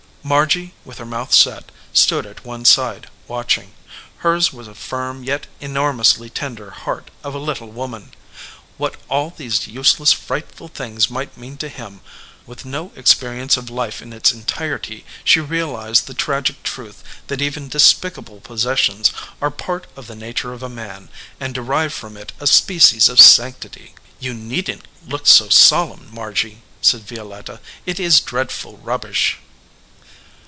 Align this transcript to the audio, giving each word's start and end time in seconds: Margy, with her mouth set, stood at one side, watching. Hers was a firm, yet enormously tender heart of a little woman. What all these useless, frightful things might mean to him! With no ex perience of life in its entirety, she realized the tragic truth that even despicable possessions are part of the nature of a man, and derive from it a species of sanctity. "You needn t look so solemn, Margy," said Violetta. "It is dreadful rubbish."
Margy, 0.23 0.75
with 0.85 0.99
her 0.99 1.05
mouth 1.05 1.33
set, 1.33 1.71
stood 1.93 2.27
at 2.27 2.45
one 2.45 2.63
side, 2.63 3.07
watching. 3.27 3.73
Hers 4.17 4.53
was 4.53 4.67
a 4.67 4.75
firm, 4.75 5.23
yet 5.23 5.47
enormously 5.59 6.29
tender 6.29 6.69
heart 6.69 7.09
of 7.23 7.33
a 7.33 7.39
little 7.39 7.71
woman. 7.71 8.11
What 8.77 8.97
all 9.09 9.33
these 9.35 9.65
useless, 9.65 10.13
frightful 10.13 10.67
things 10.67 11.09
might 11.09 11.39
mean 11.39 11.57
to 11.57 11.69
him! 11.69 12.01
With 12.45 12.65
no 12.65 12.91
ex 12.95 13.15
perience 13.15 13.57
of 13.57 13.71
life 13.71 13.99
in 13.99 14.13
its 14.13 14.31
entirety, 14.31 15.05
she 15.23 15.39
realized 15.39 16.05
the 16.05 16.13
tragic 16.13 16.61
truth 16.61 17.03
that 17.25 17.41
even 17.41 17.67
despicable 17.67 18.41
possessions 18.41 19.11
are 19.41 19.49
part 19.49 19.87
of 19.95 20.05
the 20.05 20.13
nature 20.15 20.53
of 20.53 20.61
a 20.61 20.69
man, 20.69 21.09
and 21.39 21.55
derive 21.55 21.95
from 21.95 22.15
it 22.15 22.31
a 22.39 22.45
species 22.45 23.09
of 23.09 23.19
sanctity. 23.19 23.95
"You 24.19 24.35
needn 24.35 24.81
t 24.81 24.85
look 25.07 25.25
so 25.25 25.49
solemn, 25.49 26.09
Margy," 26.13 26.61
said 26.79 27.07
Violetta. 27.07 27.59
"It 27.87 27.99
is 27.99 28.19
dreadful 28.19 28.77
rubbish." 28.77 29.39